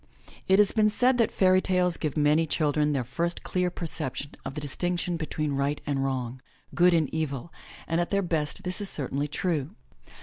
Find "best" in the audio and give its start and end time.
8.23-8.63